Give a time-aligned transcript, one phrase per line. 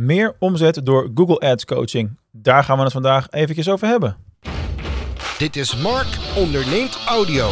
[0.00, 2.18] Meer omzet door Google Ads coaching.
[2.30, 4.16] Daar gaan we het vandaag eventjes over hebben.
[5.38, 7.50] Dit is Mark onderneemt audio.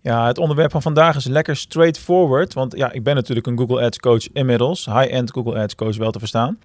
[0.00, 2.54] Ja, het onderwerp van vandaag is lekker straightforward.
[2.54, 4.84] Want ja, ik ben natuurlijk een Google Ads coach inmiddels.
[4.84, 6.58] High-end Google Ads coach wel te verstaan.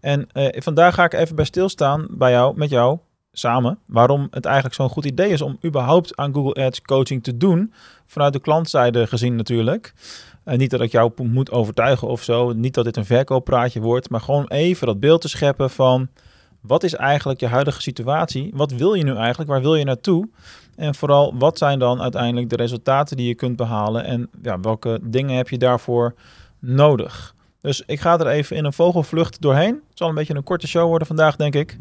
[0.00, 2.98] En eh, vandaag ga ik even bij stilstaan bij jou, met jou
[3.32, 3.78] samen.
[3.86, 7.72] Waarom het eigenlijk zo'n goed idee is om überhaupt aan Google Ads coaching te doen.
[8.06, 9.92] Vanuit de klantzijde gezien natuurlijk.
[10.44, 12.52] Uh, niet dat ik jou moet overtuigen of zo.
[12.52, 14.10] Niet dat dit een verkooppraatje wordt.
[14.10, 16.08] Maar gewoon even dat beeld te scheppen van...
[16.60, 18.52] Wat is eigenlijk je huidige situatie?
[18.54, 19.50] Wat wil je nu eigenlijk?
[19.50, 20.28] Waar wil je naartoe?
[20.76, 24.04] En vooral, wat zijn dan uiteindelijk de resultaten die je kunt behalen?
[24.04, 26.14] En ja, welke dingen heb je daarvoor
[26.58, 27.34] nodig?
[27.60, 29.74] Dus ik ga er even in een vogelvlucht doorheen.
[29.74, 31.78] Het zal een beetje een korte show worden vandaag, denk ik.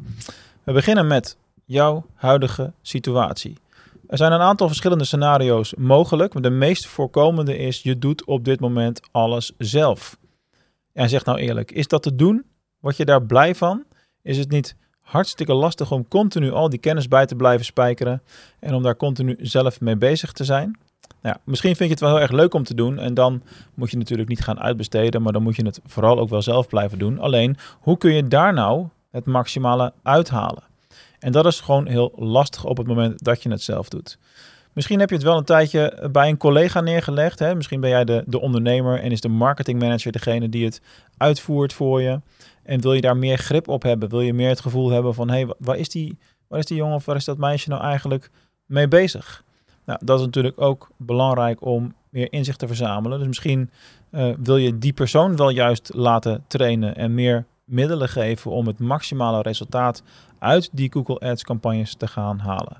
[0.63, 3.57] We beginnen met jouw huidige situatie.
[4.11, 8.45] Er zijn een aantal verschillende scenario's mogelijk, maar de meest voorkomende is: je doet op
[8.45, 10.17] dit moment alles zelf.
[10.93, 12.45] En zeg nou eerlijk, is dat te doen?
[12.79, 13.83] Word je daar blij van?
[14.21, 18.21] Is het niet hartstikke lastig om continu al die kennis bij te blijven spijkeren
[18.59, 20.79] en om daar continu zelf mee bezig te zijn?
[21.21, 23.91] Nou, misschien vind je het wel heel erg leuk om te doen en dan moet
[23.91, 26.99] je natuurlijk niet gaan uitbesteden, maar dan moet je het vooral ook wel zelf blijven
[26.99, 27.19] doen.
[27.19, 30.70] Alleen, hoe kun je daar nou het maximale uithalen?
[31.21, 34.17] En dat is gewoon heel lastig op het moment dat je het zelf doet.
[34.73, 37.39] Misschien heb je het wel een tijdje bij een collega neergelegd.
[37.39, 37.55] Hè?
[37.55, 40.81] Misschien ben jij de, de ondernemer en is de marketingmanager degene die het
[41.17, 42.21] uitvoert voor je.
[42.63, 44.09] En wil je daar meer grip op hebben?
[44.09, 46.77] Wil je meer het gevoel hebben van, hé, hey, waar, is die, waar is die
[46.77, 48.29] jongen of waar is dat meisje nou eigenlijk
[48.65, 49.43] mee bezig?
[49.85, 53.17] Nou, dat is natuurlijk ook belangrijk om meer inzicht te verzamelen.
[53.17, 53.69] Dus misschien
[54.11, 58.79] uh, wil je die persoon wel juist laten trainen en meer middelen geven om het
[58.79, 60.03] maximale resultaat
[60.39, 62.77] uit die Google Ads campagnes te gaan halen.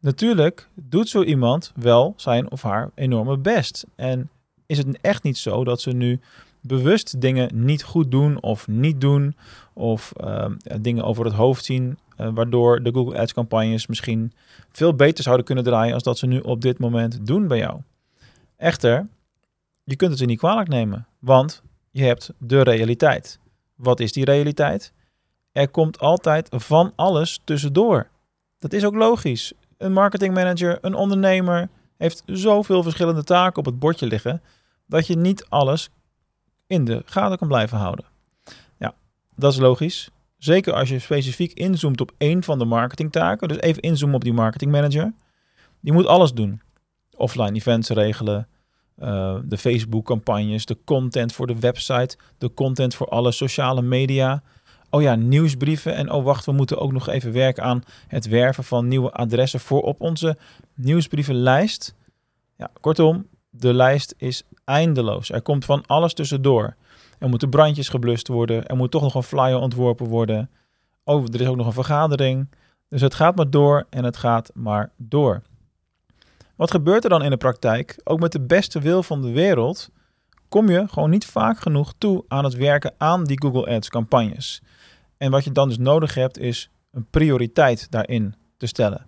[0.00, 3.86] Natuurlijk doet zo iemand wel zijn of haar enorme best.
[3.94, 4.30] En
[4.66, 6.20] is het echt niet zo dat ze nu
[6.60, 9.36] bewust dingen niet goed doen of niet doen,
[9.72, 10.46] of uh,
[10.80, 14.32] dingen over het hoofd zien, uh, waardoor de Google Ads campagnes misschien
[14.72, 17.80] veel beter zouden kunnen draaien als dat ze nu op dit moment doen bij jou.
[18.56, 19.08] Echter,
[19.84, 23.38] je kunt het ze niet kwalijk nemen, want je hebt de realiteit.
[23.74, 24.92] Wat is die realiteit?
[25.52, 28.08] Er komt altijd van alles tussendoor.
[28.58, 29.52] Dat is ook logisch.
[29.78, 34.42] Een marketingmanager, een ondernemer heeft zoveel verschillende taken op het bordje liggen
[34.86, 35.90] dat je niet alles
[36.66, 38.04] in de gaten kan blijven houden.
[38.78, 38.94] Ja,
[39.36, 40.10] dat is logisch.
[40.38, 43.48] Zeker als je specifiek inzoomt op één van de marketingtaken.
[43.48, 45.12] Dus even inzoomen op die marketingmanager.
[45.80, 46.60] Die moet alles doen.
[47.16, 48.48] Offline events regelen,
[48.98, 54.42] uh, de Facebook campagnes, de content voor de website, de content voor alle sociale media.
[54.90, 55.94] Oh ja, nieuwsbrieven.
[55.94, 59.60] En oh wacht, we moeten ook nog even werken aan het werven van nieuwe adressen
[59.60, 60.36] voor op onze
[60.74, 61.94] nieuwsbrievenlijst.
[62.56, 65.30] Ja, kortom, de lijst is eindeloos.
[65.30, 66.76] Er komt van alles tussendoor.
[67.18, 68.66] Er moeten brandjes geblust worden.
[68.66, 70.50] Er moet toch nog een flyer ontworpen worden.
[71.04, 72.48] Oh, er is ook nog een vergadering.
[72.88, 75.42] Dus het gaat maar door en het gaat maar door.
[76.62, 78.00] Wat gebeurt er dan in de praktijk?
[78.04, 79.90] Ook met de beste wil van de wereld
[80.48, 84.62] kom je gewoon niet vaak genoeg toe aan het werken aan die Google Ads campagnes.
[85.16, 89.06] En wat je dan dus nodig hebt is een prioriteit daarin te stellen.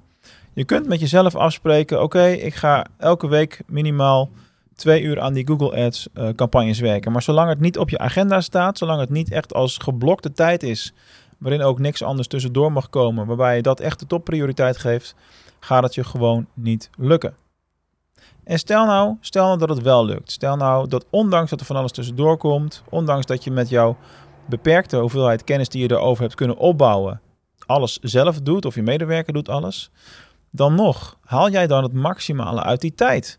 [0.53, 4.31] Je kunt met jezelf afspreken: oké, ik ga elke week minimaal
[4.75, 7.12] twee uur aan die Google Ads uh, campagnes werken.
[7.12, 10.62] Maar zolang het niet op je agenda staat, zolang het niet echt als geblokte tijd
[10.62, 10.92] is,
[11.38, 15.15] waarin ook niks anders tussendoor mag komen, waarbij je dat echt de topprioriteit geeft,
[15.60, 17.42] gaat het je gewoon niet lukken.
[18.44, 20.32] En stel nou, stel nou dat het wel lukt.
[20.32, 23.97] Stel nou dat ondanks dat er van alles tussendoor komt, ondanks dat je met jouw
[24.47, 27.21] beperkte hoeveelheid kennis die je erover hebt kunnen opbouwen,
[27.66, 29.91] alles zelf doet of je medewerker doet alles,
[30.50, 33.38] dan nog haal jij dan het maximale uit die tijd?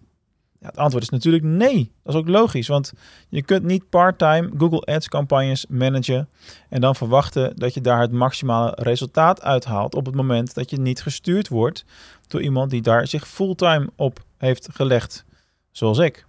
[0.59, 1.91] Het antwoord is natuurlijk nee.
[2.03, 2.93] Dat is ook logisch, want
[3.29, 6.29] je kunt niet part-time Google Ads campagnes managen
[6.69, 10.77] en dan verwachten dat je daar het maximale resultaat uithaalt op het moment dat je
[10.77, 11.85] niet gestuurd wordt
[12.27, 15.25] door iemand die daar zich fulltime op heeft gelegd,
[15.71, 16.25] zoals ik.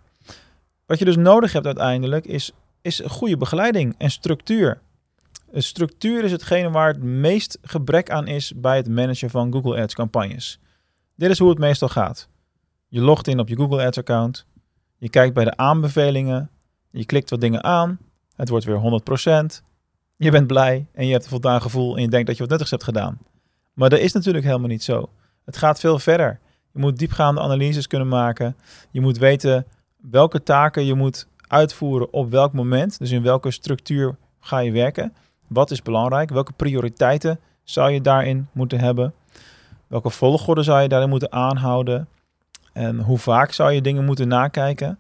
[0.87, 2.53] Wat je dus nodig hebt uiteindelijk is,
[2.83, 4.81] is goede begeleiding en structuur.
[5.53, 9.95] Structuur is hetgene waar het meest gebrek aan is bij het managen van Google Ads
[9.95, 10.59] campagnes.
[11.15, 12.29] Dit is hoe het meestal gaat.
[12.97, 14.47] Je logt in op je Google Ads account.
[14.99, 16.51] Je kijkt bij de aanbevelingen.
[16.91, 17.99] Je klikt wat dingen aan.
[18.37, 19.03] Het wordt weer
[19.61, 19.63] 100%.
[20.17, 22.51] Je bent blij en je hebt een voldaan gevoel en je denkt dat je wat
[22.51, 23.19] nuttigs hebt gedaan.
[23.73, 25.09] Maar dat is natuurlijk helemaal niet zo.
[25.45, 26.41] Het gaat veel verder.
[26.73, 28.57] Je moet diepgaande analyses kunnen maken.
[28.91, 29.67] Je moet weten
[29.97, 32.99] welke taken je moet uitvoeren op welk moment.
[32.99, 35.15] Dus in welke structuur ga je werken.
[35.47, 36.31] Wat is belangrijk?
[36.31, 39.15] Welke prioriteiten zou je daarin moeten hebben?
[39.87, 42.09] Welke volgorde zou je daarin moeten aanhouden?
[42.77, 44.99] En hoe vaak zou je dingen moeten nakijken?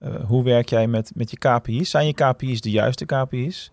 [0.00, 1.90] Uh, hoe werk jij met, met je KPI's?
[1.90, 3.70] Zijn je KPI's de juiste KPI's?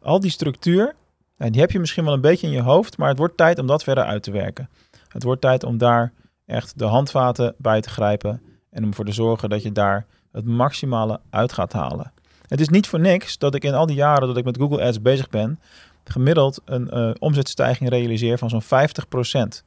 [0.00, 0.94] Al die structuur,
[1.36, 3.58] en die heb je misschien wel een beetje in je hoofd, maar het wordt tijd
[3.58, 4.68] om dat verder uit te werken.
[5.08, 6.12] Het wordt tijd om daar
[6.46, 10.44] echt de handvaten bij te grijpen en om ervoor te zorgen dat je daar het
[10.44, 12.12] maximale uit gaat halen.
[12.46, 14.82] Het is niet voor niks dat ik in al die jaren dat ik met Google
[14.82, 15.60] Ads bezig ben,
[16.04, 19.64] gemiddeld een uh, omzetstijging realiseer van zo'n 50%.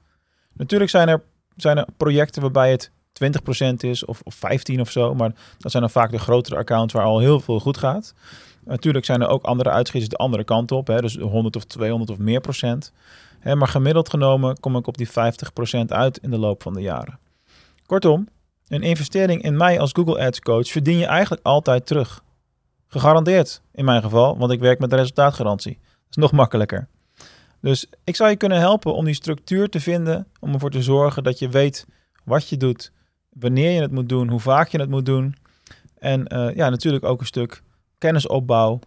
[0.53, 1.23] Natuurlijk zijn er,
[1.55, 5.83] zijn er projecten waarbij het 20% is of, of 15 of zo, maar dat zijn
[5.83, 8.13] dan vaak de grotere accounts waar al heel veel goed gaat.
[8.65, 12.11] Natuurlijk zijn er ook andere uitschieters de andere kant op, hè, dus 100 of 200
[12.11, 12.91] of meer procent.
[13.39, 15.11] Hè, maar gemiddeld genomen kom ik op die 50%
[15.87, 17.19] uit in de loop van de jaren.
[17.85, 18.27] Kortom,
[18.67, 22.23] een investering in mij als Google Ads coach verdien je eigenlijk altijd terug.
[22.87, 25.77] Gegarandeerd in mijn geval, want ik werk met de resultaatgarantie.
[25.81, 26.87] Dat is nog makkelijker.
[27.61, 31.23] Dus ik zou je kunnen helpen om die structuur te vinden, om ervoor te zorgen
[31.23, 31.85] dat je weet
[32.23, 32.91] wat je doet,
[33.39, 35.35] wanneer je het moet doen, hoe vaak je het moet doen.
[35.99, 37.63] En uh, ja, natuurlijk ook een stuk
[37.97, 38.79] kennisopbouw,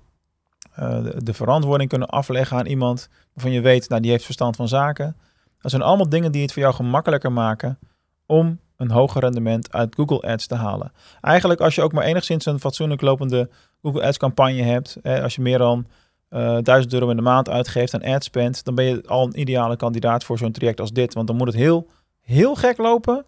[0.78, 4.68] uh, de, verantwoording kunnen afleggen aan iemand waarvan je weet, nou die heeft verstand van
[4.68, 5.16] zaken.
[5.60, 7.78] Dat zijn allemaal dingen die het voor jou gemakkelijker maken
[8.26, 10.92] om een hoger rendement uit Google Ads te halen.
[11.20, 13.48] Eigenlijk als je ook maar enigszins een fatsoenlijk lopende
[13.82, 15.86] Google Ads campagne hebt, als je meer dan
[16.28, 19.40] eh, 1000 euro in de maand uitgeeft aan ad spend, dan ben je al een
[19.40, 21.14] ideale kandidaat voor zo'n traject als dit.
[21.14, 21.86] Want dan moet het heel,
[22.20, 23.24] heel gek lopen.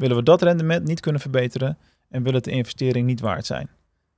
[0.00, 3.70] Willen we dat rendement niet kunnen verbeteren en wil het de investering niet waard zijn.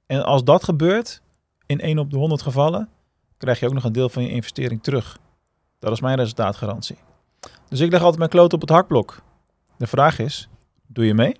[0.06, 1.22] En als dat gebeurt,
[1.66, 2.88] in 1 op de 100 gevallen,
[3.36, 5.18] krijg je ook nog een deel van je investering terug.
[5.78, 6.98] Dat is mijn resultaatgarantie.
[7.68, 9.22] Dus ik leg altijd mijn kloot op het hakblok.
[9.76, 10.48] De vraag is,
[10.86, 11.36] doe je mee?